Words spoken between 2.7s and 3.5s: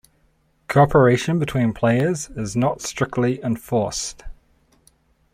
strictly